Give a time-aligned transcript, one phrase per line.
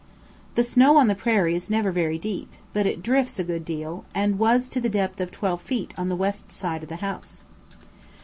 [0.55, 4.03] The snow on the prairie is never very deep, but it drifts a good deal,
[4.15, 7.43] and was to the depth of twelve feet on the west side of the house.